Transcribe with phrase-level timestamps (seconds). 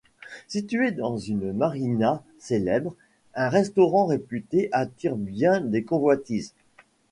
[0.47, 2.95] Situé dans une marina célèbre,
[3.35, 6.55] un restaurant réputé attire bien des convoitises.